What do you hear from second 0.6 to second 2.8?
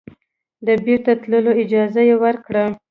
د بیرته تللو اجازه یې ورکړه.